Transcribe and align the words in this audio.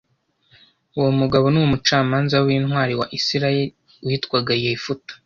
Uwo 0.97 1.09
mugabo 1.19 1.45
ni 1.49 1.59
umucamanza 1.65 2.35
w’intwari 2.45 2.93
wa 2.99 3.07
Isirayeli 3.17 3.73
witwaga 4.05 4.53
Yefuta 4.63 5.11